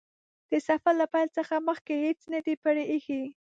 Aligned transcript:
د 0.51 0.53
سفر 0.67 0.93
له 1.01 1.05
پیل 1.13 1.29
څخه 1.37 1.55
مخکې 1.69 1.93
هیڅ 2.05 2.19
نه 2.33 2.39
دي 2.45 2.55
پرې 2.63 2.83
ايښي. 2.91 3.21